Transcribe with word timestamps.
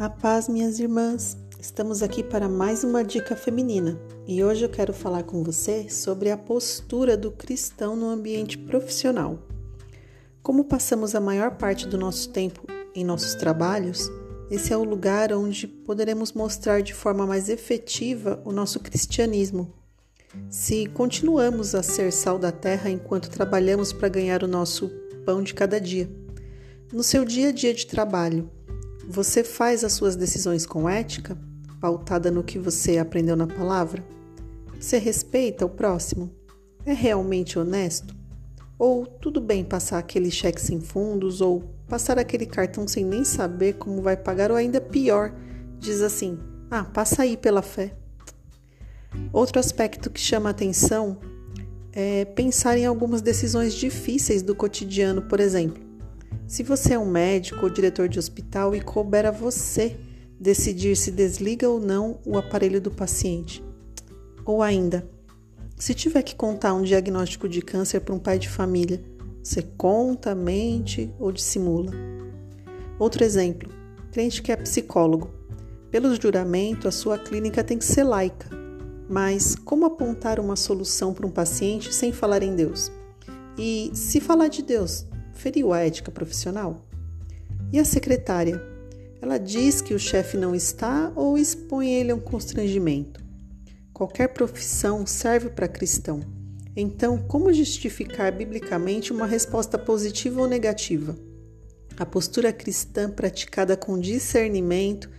A 0.00 0.08
paz, 0.08 0.48
minhas 0.48 0.80
irmãs! 0.80 1.36
Estamos 1.60 2.02
aqui 2.02 2.24
para 2.24 2.48
mais 2.48 2.82
uma 2.82 3.04
dica 3.04 3.36
feminina 3.36 4.00
e 4.26 4.42
hoje 4.42 4.64
eu 4.64 4.68
quero 4.70 4.94
falar 4.94 5.24
com 5.24 5.44
você 5.44 5.90
sobre 5.90 6.30
a 6.30 6.38
postura 6.38 7.18
do 7.18 7.30
cristão 7.30 7.94
no 7.94 8.08
ambiente 8.08 8.56
profissional. 8.56 9.38
Como 10.42 10.64
passamos 10.64 11.14
a 11.14 11.20
maior 11.20 11.58
parte 11.58 11.86
do 11.86 11.98
nosso 11.98 12.30
tempo 12.30 12.66
em 12.94 13.04
nossos 13.04 13.34
trabalhos, 13.34 14.10
esse 14.50 14.72
é 14.72 14.76
o 14.78 14.84
lugar 14.84 15.34
onde 15.34 15.68
poderemos 15.68 16.32
mostrar 16.32 16.80
de 16.80 16.94
forma 16.94 17.26
mais 17.26 17.50
efetiva 17.50 18.40
o 18.42 18.52
nosso 18.52 18.80
cristianismo. 18.80 19.70
Se 20.48 20.86
continuamos 20.86 21.74
a 21.74 21.82
ser 21.82 22.10
sal 22.10 22.38
da 22.38 22.50
terra 22.50 22.88
enquanto 22.88 23.28
trabalhamos 23.28 23.92
para 23.92 24.08
ganhar 24.08 24.42
o 24.42 24.48
nosso 24.48 24.88
pão 25.26 25.42
de 25.42 25.52
cada 25.52 25.78
dia. 25.78 26.10
No 26.90 27.02
seu 27.02 27.22
dia 27.22 27.50
a 27.50 27.52
dia 27.52 27.74
de 27.74 27.86
trabalho, 27.86 28.50
você 29.10 29.42
faz 29.42 29.82
as 29.82 29.92
suas 29.92 30.14
decisões 30.14 30.64
com 30.64 30.88
ética, 30.88 31.36
pautada 31.80 32.30
no 32.30 32.44
que 32.44 32.60
você 32.60 32.96
aprendeu 32.96 33.34
na 33.34 33.46
palavra? 33.46 34.04
Você 34.78 34.98
respeita 34.98 35.66
o 35.66 35.68
próximo? 35.68 36.30
É 36.86 36.92
realmente 36.92 37.58
honesto? 37.58 38.14
Ou 38.78 39.04
tudo 39.04 39.40
bem 39.40 39.64
passar 39.64 39.98
aquele 39.98 40.30
cheque 40.30 40.60
sem 40.60 40.80
fundos 40.80 41.40
ou 41.40 41.64
passar 41.88 42.20
aquele 42.20 42.46
cartão 42.46 42.86
sem 42.86 43.04
nem 43.04 43.24
saber 43.24 43.74
como 43.74 44.00
vai 44.00 44.16
pagar 44.16 44.52
ou 44.52 44.56
ainda 44.56 44.80
pior, 44.80 45.34
diz 45.76 46.00
assim: 46.02 46.38
"Ah, 46.70 46.84
passa 46.84 47.22
aí 47.22 47.36
pela 47.36 47.62
fé". 47.62 47.92
Outro 49.32 49.58
aspecto 49.58 50.08
que 50.08 50.20
chama 50.20 50.50
atenção 50.50 51.18
é 51.92 52.24
pensar 52.24 52.78
em 52.78 52.86
algumas 52.86 53.20
decisões 53.20 53.74
difíceis 53.74 54.40
do 54.40 54.54
cotidiano, 54.54 55.22
por 55.22 55.40
exemplo. 55.40 55.89
Se 56.50 56.64
você 56.64 56.94
é 56.94 56.98
um 56.98 57.08
médico 57.08 57.62
ou 57.62 57.70
diretor 57.70 58.08
de 58.08 58.18
hospital 58.18 58.74
e 58.74 58.80
couber 58.80 59.24
a 59.24 59.30
você 59.30 59.96
decidir 60.36 60.96
se 60.96 61.12
desliga 61.12 61.68
ou 61.68 61.78
não 61.78 62.18
o 62.26 62.36
aparelho 62.36 62.80
do 62.80 62.90
paciente. 62.90 63.64
Ou 64.44 64.60
ainda, 64.60 65.08
se 65.76 65.94
tiver 65.94 66.24
que 66.24 66.34
contar 66.34 66.74
um 66.74 66.82
diagnóstico 66.82 67.48
de 67.48 67.62
câncer 67.62 68.00
para 68.00 68.12
um 68.12 68.18
pai 68.18 68.36
de 68.36 68.48
família, 68.48 69.00
você 69.40 69.62
conta, 69.62 70.34
mente 70.34 71.14
ou 71.20 71.30
dissimula? 71.30 71.92
Outro 72.98 73.22
exemplo: 73.22 73.70
cliente 74.10 74.42
que 74.42 74.50
é 74.50 74.56
psicólogo. 74.56 75.30
Pelo 75.88 76.20
juramento, 76.20 76.88
a 76.88 76.90
sua 76.90 77.16
clínica 77.16 77.62
tem 77.62 77.78
que 77.78 77.84
ser 77.84 78.02
laica. 78.02 78.48
Mas 79.08 79.54
como 79.54 79.86
apontar 79.86 80.40
uma 80.40 80.56
solução 80.56 81.14
para 81.14 81.28
um 81.28 81.30
paciente 81.30 81.94
sem 81.94 82.10
falar 82.10 82.42
em 82.42 82.56
Deus? 82.56 82.90
E 83.56 83.92
se 83.94 84.20
falar 84.20 84.48
de 84.48 84.62
Deus, 84.62 85.06
feriu 85.40 85.72
a 85.72 85.80
ética 85.80 86.10
profissional? 86.10 86.86
E 87.72 87.78
a 87.78 87.84
secretária? 87.84 88.60
Ela 89.22 89.38
diz 89.38 89.80
que 89.80 89.94
o 89.94 89.98
chefe 89.98 90.36
não 90.36 90.54
está 90.54 91.10
ou 91.16 91.38
expõe 91.38 91.94
ele 91.94 92.10
a 92.10 92.14
um 92.14 92.20
constrangimento? 92.20 93.24
Qualquer 93.92 94.28
profissão 94.28 95.06
serve 95.06 95.48
para 95.48 95.66
cristão. 95.66 96.20
Então, 96.76 97.18
como 97.18 97.52
justificar 97.52 98.32
biblicamente 98.32 99.12
uma 99.12 99.26
resposta 99.26 99.78
positiva 99.78 100.42
ou 100.42 100.48
negativa? 100.48 101.16
A 101.96 102.04
postura 102.04 102.52
cristã 102.52 103.10
praticada 103.10 103.76
com 103.76 103.98
discernimento 103.98 105.10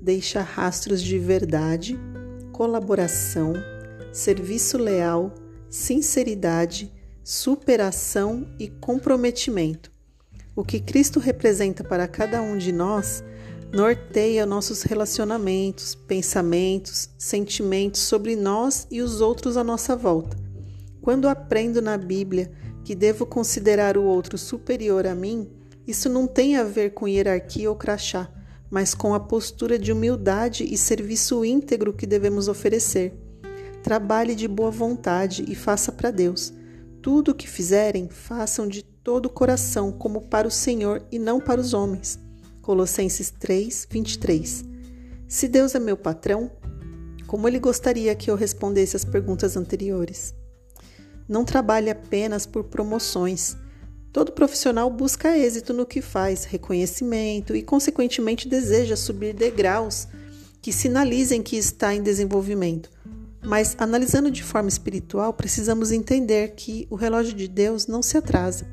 deixa 0.00 0.42
rastros 0.42 1.02
de 1.02 1.18
verdade, 1.18 1.98
colaboração, 2.52 3.54
serviço 4.12 4.76
leal, 4.76 5.32
sinceridade, 5.70 6.92
superação 7.24 8.46
e 8.58 8.68
comprometimento. 8.68 9.92
O 10.56 10.64
que 10.64 10.80
Cristo 10.80 11.20
representa 11.20 11.84
para 11.84 12.08
cada 12.08 12.42
um 12.42 12.58
de 12.58 12.72
nós 12.72 13.22
norteia 13.72 14.44
nossos 14.44 14.82
relacionamentos, 14.82 15.94
pensamentos, 15.94 17.08
sentimentos 17.16 18.02
sobre 18.02 18.36
nós 18.36 18.86
e 18.90 19.00
os 19.00 19.20
outros 19.20 19.56
à 19.56 19.64
nossa 19.64 19.96
volta. 19.96 20.36
Quando 21.00 21.28
aprendo 21.28 21.80
na 21.80 21.96
Bíblia 21.96 22.52
que 22.84 22.94
devo 22.94 23.24
considerar 23.24 23.96
o 23.96 24.02
outro 24.02 24.36
superior 24.36 25.06
a 25.06 25.14
mim, 25.14 25.48
isso 25.86 26.08
não 26.08 26.26
tem 26.26 26.56
a 26.56 26.64
ver 26.64 26.90
com 26.90 27.08
hierarquia 27.08 27.70
ou 27.70 27.76
crachá, 27.76 28.28
mas 28.68 28.94
com 28.94 29.14
a 29.14 29.20
postura 29.20 29.78
de 29.78 29.90
humildade 29.90 30.64
e 30.64 30.76
serviço 30.76 31.44
íntegro 31.44 31.92
que 31.92 32.06
devemos 32.06 32.48
oferecer. 32.48 33.14
Trabalhe 33.82 34.34
de 34.34 34.46
boa 34.46 34.70
vontade 34.70 35.44
e 35.48 35.54
faça 35.54 35.90
para 35.90 36.10
Deus 36.10 36.52
tudo 37.02 37.32
o 37.32 37.34
que 37.34 37.48
fizerem, 37.48 38.08
façam 38.08 38.68
de 38.68 38.82
todo 38.82 39.26
o 39.26 39.30
coração, 39.30 39.90
como 39.90 40.22
para 40.22 40.46
o 40.46 40.50
Senhor 40.50 41.04
e 41.10 41.18
não 41.18 41.40
para 41.40 41.60
os 41.60 41.74
homens. 41.74 42.18
Colossenses 42.62 43.28
3, 43.28 43.88
23. 43.90 44.64
Se 45.26 45.48
Deus 45.48 45.74
é 45.74 45.80
meu 45.80 45.96
patrão, 45.96 46.50
como 47.26 47.48
ele 47.48 47.58
gostaria 47.58 48.14
que 48.14 48.30
eu 48.30 48.36
respondesse 48.36 48.94
as 48.94 49.04
perguntas 49.04 49.56
anteriores? 49.56 50.32
Não 51.28 51.44
trabalhe 51.44 51.90
apenas 51.90 52.46
por 52.46 52.64
promoções. 52.64 53.56
Todo 54.12 54.32
profissional 54.32 54.88
busca 54.88 55.36
êxito 55.36 55.72
no 55.72 55.86
que 55.86 56.00
faz, 56.00 56.44
reconhecimento 56.44 57.56
e, 57.56 57.62
consequentemente, 57.62 58.48
deseja 58.48 58.94
subir 58.94 59.34
degraus 59.34 60.06
que 60.60 60.72
sinalizem 60.72 61.42
que 61.42 61.56
está 61.56 61.92
em 61.94 62.02
desenvolvimento. 62.02 62.90
Mas, 63.44 63.74
analisando 63.78 64.30
de 64.30 64.42
forma 64.42 64.68
espiritual, 64.68 65.32
precisamos 65.32 65.90
entender 65.90 66.54
que 66.54 66.86
o 66.88 66.94
relógio 66.94 67.34
de 67.34 67.48
Deus 67.48 67.88
não 67.88 68.00
se 68.00 68.16
atrasa. 68.16 68.66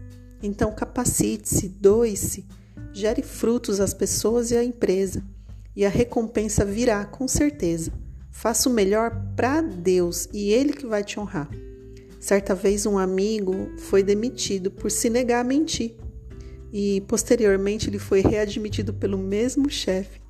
Então, 0.43 0.71
capacite-se, 0.71 1.67
doe-se, 1.67 2.45
gere 2.93 3.23
frutos 3.23 3.79
às 3.79 3.93
pessoas 3.93 4.51
e 4.51 4.55
à 4.55 4.63
empresa, 4.63 5.23
e 5.75 5.83
a 5.83 5.89
recompensa 5.89 6.63
virá 6.63 7.03
com 7.03 7.27
certeza. 7.27 7.91
Faça 8.29 8.69
o 8.69 8.73
melhor 8.73 9.11
para 9.35 9.61
Deus 9.61 10.29
e 10.31 10.51
Ele 10.51 10.71
que 10.71 10.85
vai 10.85 11.03
te 11.03 11.19
honrar. 11.19 11.49
Certa 12.19 12.53
vez, 12.53 12.85
um 12.85 12.97
amigo 12.97 13.71
foi 13.77 14.03
demitido 14.03 14.69
por 14.69 14.91
se 14.91 15.09
negar 15.09 15.41
a 15.41 15.43
mentir, 15.43 15.95
e 16.71 17.01
posteriormente 17.01 17.89
ele 17.89 17.97
foi 17.97 18.21
readmitido 18.21 18.93
pelo 18.93 19.17
mesmo 19.17 19.69
chefe, 19.69 20.21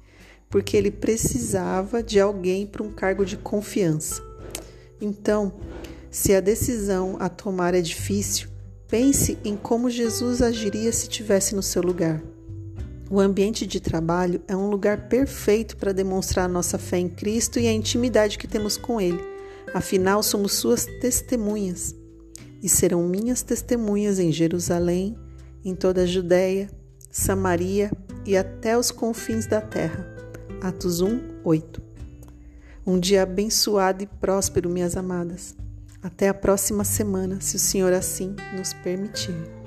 porque 0.49 0.77
ele 0.77 0.91
precisava 0.91 2.01
de 2.01 2.19
alguém 2.19 2.65
para 2.65 2.83
um 2.83 2.91
cargo 2.91 3.25
de 3.25 3.35
confiança. 3.35 4.28
Então, 5.01 5.53
se 6.11 6.33
a 6.33 6.39
decisão 6.39 7.17
a 7.19 7.29
tomar 7.29 7.73
é 7.73 7.81
difícil, 7.81 8.49
pense 8.87 9.37
em 9.43 9.55
como 9.55 9.89
Jesus 9.89 10.41
agiria 10.41 10.91
se 10.91 11.03
estivesse 11.03 11.55
no 11.55 11.61
seu 11.61 11.81
lugar. 11.81 12.21
O 13.09 13.19
ambiente 13.19 13.65
de 13.65 13.79
trabalho 13.79 14.41
é 14.47 14.55
um 14.55 14.69
lugar 14.69 15.09
perfeito 15.09 15.77
para 15.77 15.91
demonstrar 15.91 16.47
nossa 16.47 16.77
fé 16.77 16.97
em 16.97 17.09
Cristo 17.09 17.59
e 17.59 17.67
a 17.67 17.71
intimidade 17.71 18.37
que 18.37 18.47
temos 18.47 18.77
com 18.77 19.01
Ele. 19.01 19.19
Afinal, 19.73 20.21
somos 20.21 20.53
Suas 20.53 20.85
testemunhas 20.99 21.95
e 22.61 22.69
serão 22.69 23.07
minhas 23.07 23.41
testemunhas 23.41 24.19
em 24.19 24.31
Jerusalém, 24.31 25.17
em 25.63 25.73
toda 25.73 26.03
a 26.03 26.05
Judéia, 26.05 26.69
Samaria 27.09 27.91
e 28.25 28.37
até 28.37 28.77
os 28.77 28.91
confins 28.91 29.47
da 29.47 29.61
terra. 29.61 30.07
Atos 30.61 31.01
1, 31.01 31.19
8. 31.43 31.88
Um 32.89 32.99
dia 32.99 33.21
abençoado 33.21 34.01
e 34.01 34.07
próspero, 34.07 34.67
minhas 34.67 34.97
amadas. 34.97 35.55
Até 36.01 36.27
a 36.27 36.33
próxima 36.33 36.83
semana, 36.83 37.39
se 37.39 37.55
o 37.55 37.59
Senhor 37.59 37.93
assim 37.93 38.35
nos 38.57 38.73
permitir. 38.73 39.58